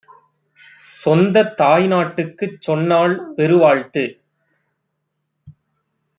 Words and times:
சொந்தத் 0.97 1.53
தாய்நாட்டுக்குச் 1.57 2.57
சொன்னாள் 2.59 3.15
பெருவாழ்த்து. 3.37 4.05